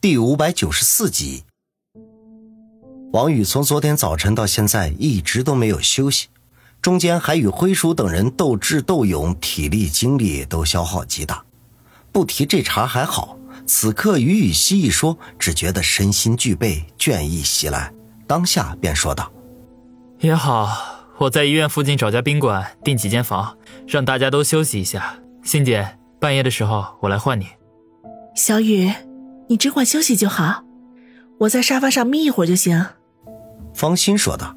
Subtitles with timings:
[0.00, 1.44] 第五百九十四集，
[3.12, 6.28] 王宇从昨天早晨到现在一直都没有休息，
[6.80, 11.44] 中间还与辉叔等人斗智斗勇，体力精力都消耗极大。
[12.12, 13.36] 不提这茬还好，
[13.66, 17.92] 此刻于雨溪一说，只觉得身心俱备，倦意袭来，
[18.26, 19.30] 当下便说道
[20.20, 20.66] ：“也好，
[21.18, 25.20] 我在医院附近找家宾馆订几间房，让大家都休息一下。
[25.44, 27.48] 欣姐，半夜的时候我来换你。”
[28.34, 28.90] 小雨。
[29.50, 30.62] 你只管休息就好，
[31.40, 32.86] 我在沙发上眯一会儿就行。”
[33.74, 34.56] 方心说道。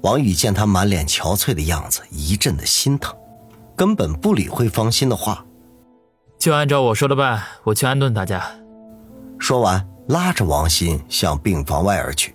[0.00, 3.14] 王宇见他满脸憔悴的样子，一阵的心疼，
[3.76, 5.46] 根本不理会方心的话，
[6.36, 8.44] 就按照我说的办，我去安顿大家。
[9.38, 12.34] 说完，拉着王鑫向病房外而去。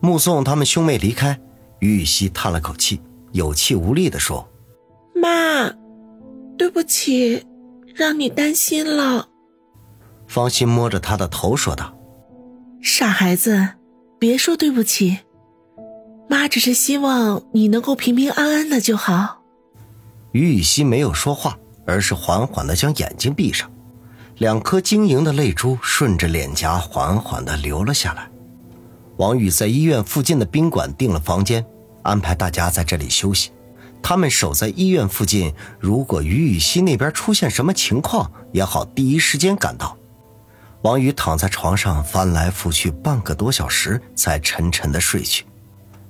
[0.00, 1.40] 目送他们兄妹离开，
[1.78, 3.00] 于雨溪叹了口气，
[3.32, 4.46] 有气无力地说
[5.16, 5.72] ：“妈，
[6.58, 7.46] 对不起，
[7.94, 9.30] 让你担心了。”
[10.28, 11.92] 方心摸着他的头说道
[12.80, 13.70] ：“傻孩子，
[14.18, 15.18] 别说对不起，
[16.28, 19.42] 妈只是希望你能够平平安安的就好。”
[20.32, 23.68] 于雨溪没有说话，而是缓缓的将眼睛闭上，
[24.36, 28.30] 两颗晶莹的泪珠顺着脸颊缓缓的流了下来。
[29.16, 31.64] 王宇在医院附近的宾馆订了房间，
[32.02, 33.50] 安排大家在这里休息。
[34.00, 39.97] 他们守在医院附近，如果于雨溪那边出现什么情况，也好第一时间赶到。
[40.82, 45.44] 王宇躺在床上翻来覆去半个多小时，才沉沉的睡去。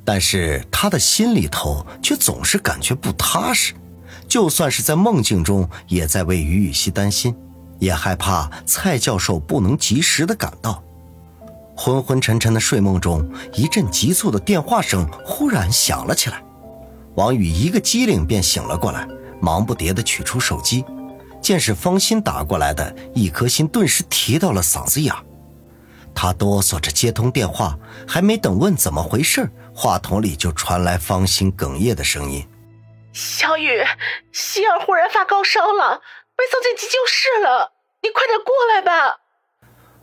[0.04, 3.74] 但是他的心里头却总是感觉不踏实，
[4.26, 7.34] 就算是在梦境中，也在为于雨溪担心，
[7.78, 10.82] 也害怕蔡教授不能及时的赶到。
[11.74, 16.42] 昏昏沉沉的睡梦中，一阵急促的电话声忽然响了起来。
[17.14, 19.06] 王宇一个机灵便醒了过来，
[19.40, 20.84] 忙不迭的取出手机。
[21.48, 25.14] 见是方心打过来的，一颗心顿时提到了嗓子眼
[26.14, 32.46] 他哆嗦着接通电话，还没等问怎么回事，话筒里就传来方心哽咽的声音
[33.14, 33.82] ：“小雨，
[34.30, 36.02] 希儿忽然发高烧了，
[36.36, 39.20] 被送进急救室了，你快点过来吧。”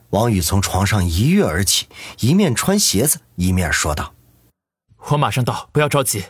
[0.10, 1.88] 王宇从床上一跃而起，
[2.22, 4.16] 一面穿鞋子，一面说道
[5.12, 6.26] ：“我马上到，不要着急。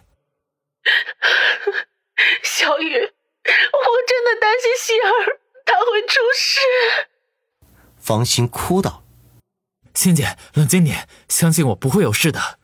[2.44, 3.15] ”小雨。
[3.46, 6.60] 我真的担心希儿，她会出事。
[8.00, 9.04] 方心哭道
[9.94, 12.60] ：“欣姐，冷静点，相信我不会有事的。”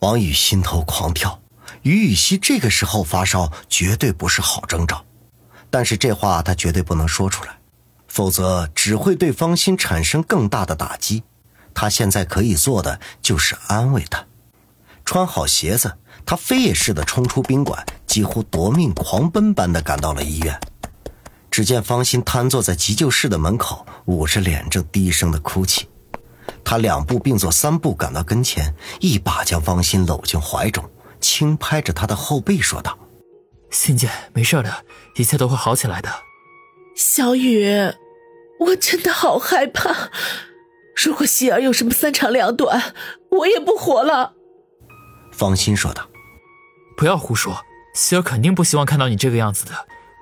[0.00, 1.42] 王宇心头狂跳，
[1.82, 5.04] 于雨溪这个时候发烧绝对不是好征兆，
[5.70, 7.58] 但是这话他绝对不能说出来，
[8.08, 11.22] 否则只会对方心产生更大的打击。
[11.74, 14.26] 他现在可以做的就是安慰他。
[15.04, 17.84] 穿好鞋子，他飞也似的冲出宾馆。
[18.06, 20.58] 几乎夺命狂奔般的赶到了医院，
[21.48, 25.88] 只见方心瘫坐在急救室的门口，捂着脸正低声的哭泣。
[26.64, 32.98] 他两步并作三步赶到跟前，一把将方心搂进怀中，轻拍着他的后背说道
[33.70, 36.10] ：“欣姐，没事的，一切都会好起来的。”
[36.96, 37.92] 小雨，
[38.58, 40.10] 我真的好害怕，
[40.96, 42.92] 如果希儿有什么三长两短，
[43.30, 44.34] 我也不活了。”
[45.40, 46.06] 方心说道
[46.98, 49.72] ：“不要胡说。”希儿肯定不希望看到你这个样子的，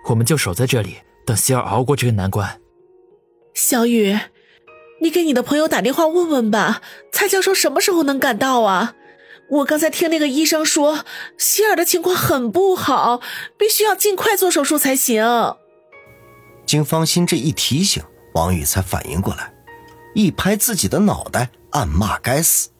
[0.06, 2.60] 我们就守在这里，等希儿熬过这个难关。
[3.52, 4.18] 小雨，
[5.02, 6.80] 你给你的朋友打电话问问吧，
[7.12, 8.94] 蔡教授什么时候能赶到啊？
[9.50, 11.04] 我刚才听那个医生说，
[11.36, 13.20] 希尔的情况很不好，
[13.58, 15.22] 必须要尽快做手术才行。
[16.64, 18.02] 经方心这一提醒，
[18.32, 19.52] 王宇才反应过来，
[20.14, 22.70] 一拍自己的脑袋，暗骂该死。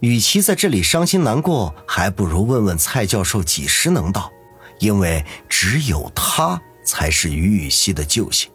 [0.00, 4.30] 与其在这里伤心难过，还不如问问蔡教授几时能到，
[4.78, 8.50] 因为只有他才是于雨溪的救星。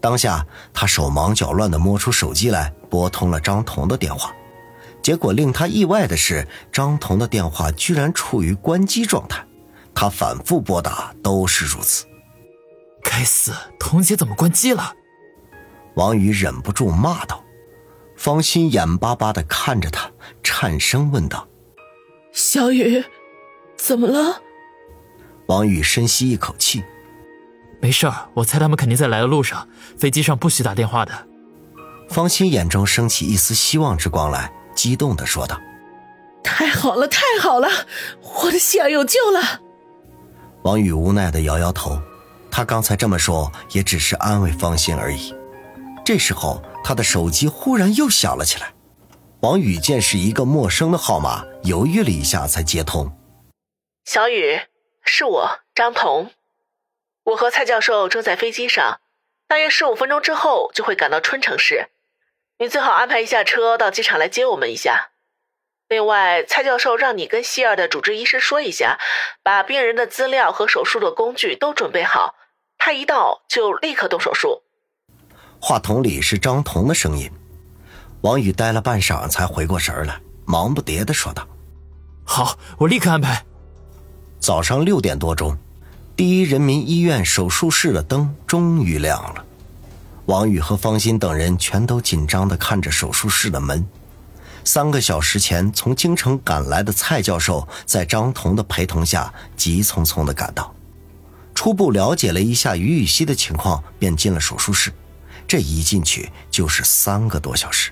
[0.00, 4.34] 当下，他手忙脚乱地摸出手机来，拨通了张彤的电话。
[5.02, 9.44] 结果令他意外的是，张彤的电话居然处于关机状态。
[9.94, 12.06] 他反复拨打都是如此。
[13.02, 14.94] 该死，彤姐怎么关机了？
[15.94, 17.42] 王宇忍不住骂道。
[18.16, 20.10] 方心眼巴巴地看着他，
[20.60, 21.46] 颤声问道
[22.34, 23.04] ：“小雨，
[23.76, 24.42] 怎么了？”
[25.46, 26.82] 王宇深吸一口气
[27.80, 31.12] ：“没事儿，我猜他们肯定在来的路上，飞机上不许打电话的。”
[32.10, 35.56] 方心眼中升起一丝希望之光来，激动的说道
[36.42, 37.68] ：“太好了，太好了，
[38.42, 39.60] 我的希儿有救了！”
[40.62, 41.96] 王宇无奈的摇摇头，
[42.50, 45.32] 他刚才这么说也只是安慰方心而已。
[46.04, 46.60] 这时候。
[46.84, 48.72] 他的手机忽然又响了起来，
[49.40, 53.16] 王宇见是一个陌生的号码，犹豫了一下才接通。
[54.04, 54.62] 小雨，
[55.04, 56.32] 是我张彤，
[57.22, 59.00] 我和蔡教授正在飞机上，
[59.46, 61.86] 大约十五分钟之后就会赶到春城市，
[62.58, 65.10] 你最好安排一下车到机场来接我们一下。
[65.88, 68.98] 另外，蔡教授让你跟希尔的主治医师说一下，
[69.44, 72.34] 把病人的资料和手术的工具都准备好，
[72.76, 74.64] 他一到就立刻动手术。
[75.60, 77.30] 话筒里是张彤的声音。
[78.22, 81.46] 王宇呆了半晌才回过神来，忙不迭的说道
[82.24, 83.44] ：“好，我立刻安排。”
[84.40, 85.56] 早上六点多钟，
[86.16, 89.44] 第一人民医院手术室的灯终于亮了。
[90.26, 93.86] 王宇和方心等人全都紧张的看着手术室的门。
[94.64, 100.74] 三个小时前从京城赶来的蔡教授，在张彤的陪同下，急匆匆地赶到，
[101.54, 104.92] 初步了解了一下于雨溪的情况，便进了手术室。
[105.46, 107.90] 这一进去就是三个多小时，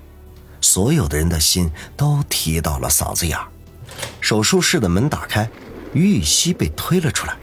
[0.67, 3.39] 所有的人的心都提到了嗓子眼
[4.21, 5.49] 手术室的门打开，
[5.95, 7.37] 于雨溪被推了出来，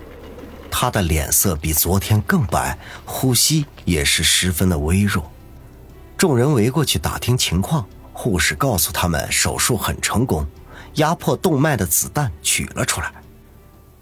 [0.70, 5.32] 他的脸色比昨天更白，呼吸也是十分的微弱。
[6.18, 7.86] 众人围过去打听情况。
[8.16, 10.46] 护士告诉他们，手术很成功，
[10.96, 13.12] 压迫动脉的子弹取了出来。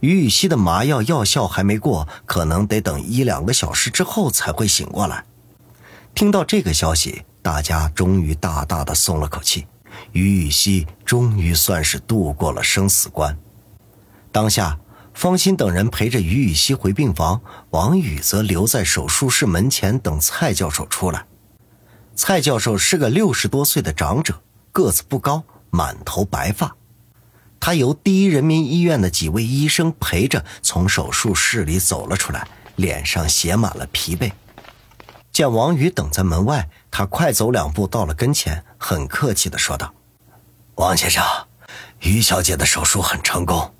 [0.02, 5.24] 于雨溪的麻药药效还没过，可能得等一两个小时之后才会醒过来。
[6.14, 9.66] 听到这个消息，大家终于大大的松了口气。
[10.14, 13.38] 于雨溪终于算是度过了生死关。
[14.32, 14.78] 当下，
[15.14, 17.42] 方心等人陪着于雨溪回病房，
[17.72, 21.26] 王宇则留在手术室门前等蔡教授出来。
[22.16, 24.42] 蔡教授是个六十多岁的长者，
[24.72, 26.76] 个子不高，满头白发。
[27.60, 32.48] 他由第一人民医院的几位医生陪着从手术室里走了出来，
[32.78, 34.32] 脸上写满了疲惫。
[35.42, 39.92] 见王宇等在门外，他快走两步到了跟前，很客气的说道
[40.78, 41.24] ：“王先生，
[42.02, 43.74] 于小姐的手术很成功，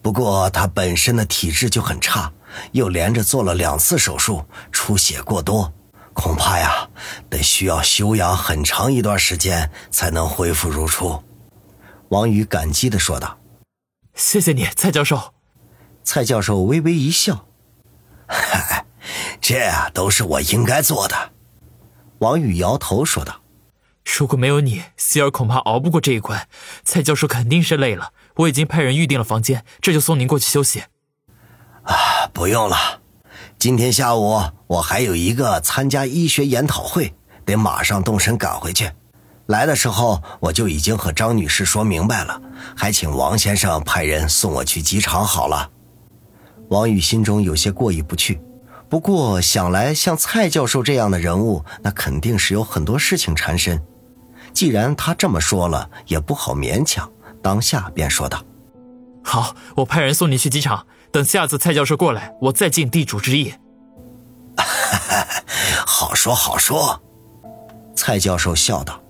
[0.00, 2.32] 不过她本身的体质就很差，
[2.70, 5.70] 又连着做了两次手术，出血过多。”
[6.14, 6.88] 恐怕呀，
[7.28, 11.22] 得需要休养很长一段时间才能恢复如初。”
[12.08, 13.36] 王宇感激的说道。
[14.16, 15.34] “谢谢你，蔡教授。”
[16.02, 17.44] 蔡教授微微一笑
[18.26, 18.81] ，“嗨，
[19.42, 21.32] 这都是我应该做的。”
[22.20, 23.42] 王宇摇头说道
[24.16, 26.48] ，“如果没有你，希儿恐怕熬不过这一关。
[26.84, 30.84] 蔡教授肯定是累了，我已经派人预定了房间，这就送您过去休息。
[31.82, 33.00] ”“啊，不用了。”
[33.58, 38.90] 今天下午我还有一个参加医学研讨会，得马上动身赶回去。
[39.46, 42.40] 来的时候我就已经和张女士说明白了，
[42.76, 45.70] 还请王先生派人送我去机场好了。
[46.68, 48.40] 王宇心中有些过意不去，
[48.92, 53.80] 不过想来像蔡教授这样的人物，那肯定是有很多事情缠身。
[54.52, 57.10] 既然他这么说了，也不好勉强，
[57.42, 58.44] 当下便说道
[59.24, 63.54] ：“好，我派人送你去机场。”等下次蔡教授过来，我再尽地主之谊。
[65.86, 67.00] 好说好说，
[67.96, 69.00] 蔡教授笑道。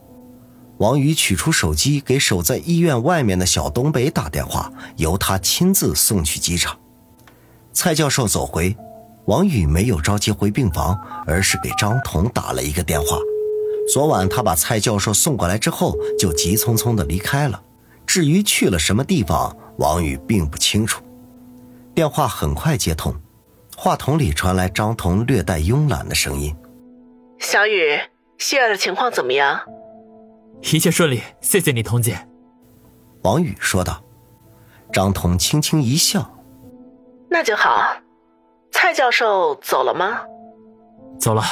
[0.77, 6.79] 王宇取出手机，给守在医院外面的小东北打电话，由他亲自送去机场。
[7.73, 8.77] 蔡教授走回，
[9.27, 13.19] 王宇没有着急回病房，而是给张彤打了一个电话。
[13.93, 17.63] 昨晚他把蔡教授送过来之后，就急匆匆的离开了。
[18.07, 21.03] 至于去了什么地方，王宇并不清楚。
[21.95, 23.15] 电话很快接通，
[23.77, 26.55] 话筒里传来张彤略带慵懒的声音
[27.39, 27.99] ：“小雨，
[28.39, 29.61] 希尔的情况怎么样？
[30.73, 32.27] 一切顺利，谢谢你，彤姐。”
[33.23, 34.03] 王宇说道。
[34.93, 36.31] 张彤轻轻一笑
[37.31, 37.97] ：“那就好。
[38.93, 40.21] 蔡教授走了吗
[41.19, 41.43] ？”“走了。”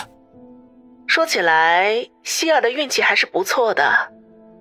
[1.08, 4.12] 说起来，希尔的运气还是不错的。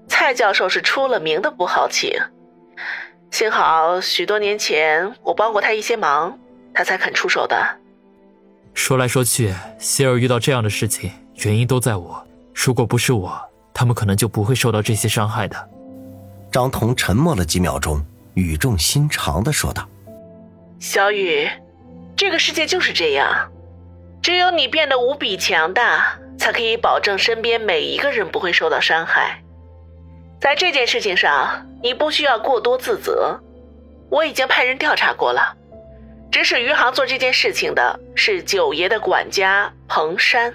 [0.07, 2.09] 蔡教授是出了名的不好请。
[3.31, 6.39] 幸好许多年前我帮过他一些忙，
[6.73, 7.57] 他才肯出手的。
[8.73, 11.11] 说来说去，希尔遇到这样的事情，
[11.43, 12.25] 原因都在我。
[12.55, 13.37] 如果不是我，
[13.73, 15.69] 他们可能就不会受到这些伤害的。
[16.49, 18.01] 张彤沉默了几秒钟，
[18.35, 19.85] 语重心长的说道
[20.79, 21.45] ：“小雨，
[22.19, 23.49] 这个世界就是这样，
[24.21, 29.41] 只有你变得无比强大，才可以保证身边每一个人不会受到伤害。”
[30.37, 33.39] 在这件事情上，你不需要过多自责。
[34.09, 35.55] 我已经派人调查过了，
[36.29, 40.53] 指使余杭做这件事情的是九爷的管家彭山，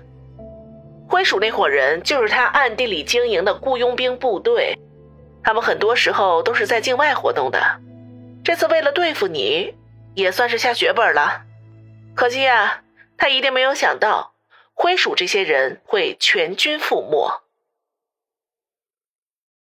[1.08, 4.78] 灰鼠那伙人就是他暗地里经营的雇佣兵部队，
[5.42, 7.58] 他们很多时候都是在境外活动的。
[8.44, 9.74] 这次为了对付你，
[10.14, 11.40] 也算是下血本了。
[12.14, 12.82] 可惜呀，
[13.16, 14.34] 他一定没有想到，
[14.72, 17.43] 灰鼠这些人会全军覆没。